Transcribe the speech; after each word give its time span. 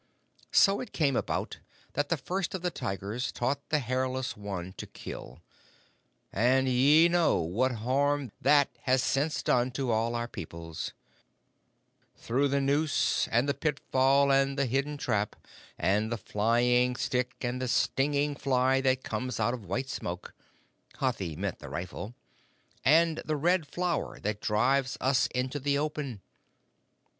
So 0.51 0.79
it 0.81 0.93
came 0.93 1.15
about 1.15 1.59
that 1.93 2.09
the 2.09 2.17
First 2.17 2.55
of 2.55 2.63
the 2.63 2.71
Tigers 2.71 3.31
taught 3.31 3.69
the 3.69 3.77
Hairless 3.77 4.35
One 4.35 4.73
to 4.77 4.87
kill 4.87 5.43
and 6.33 6.67
ye 6.67 7.07
know 7.07 7.35
what 7.37 7.71
harm 7.85 8.31
that 8.41 8.69
has 8.85 9.03
since 9.03 9.43
done 9.43 9.69
to 9.73 9.91
all 9.91 10.15
our 10.15 10.27
peoples 10.27 10.93
through 12.17 12.47
the 12.47 12.59
noose, 12.59 13.27
and 13.27 13.47
the 13.47 13.53
pitfall, 13.53 14.31
and 14.31 14.57
the 14.57 14.65
hidden 14.65 14.97
trap, 14.97 15.35
and 15.77 16.11
the 16.11 16.17
flying 16.17 16.95
stick, 16.95 17.35
and 17.41 17.61
the 17.61 17.67
stinging 17.67 18.33
fly 18.35 18.81
that 18.81 19.03
comes 19.03 19.39
out 19.39 19.53
of 19.53 19.67
white 19.67 19.87
smoke 19.87 20.33
[Hathi 20.97 21.35
meant 21.35 21.59
the 21.59 21.69
rifle], 21.69 22.15
and 22.83 23.19
the 23.23 23.37
Red 23.37 23.67
Flower 23.67 24.19
that 24.21 24.41
drives 24.41 24.97
us 24.99 25.27
into 25.27 25.59
the 25.59 25.77
open. 25.77 26.21